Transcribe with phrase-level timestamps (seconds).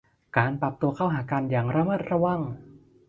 [0.37, 2.41] การปรับตัวเข้าหากันอย่างระมัดระวัง